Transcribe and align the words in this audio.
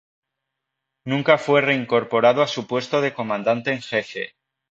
Nunca 1.05 1.37
fue 1.37 1.61
reincorporado 1.61 2.41
a 2.41 2.47
su 2.47 2.65
puesto 2.65 3.01
de 3.01 3.13
comandante 3.13 3.71
en 3.71 3.83
jefe. 3.83 4.33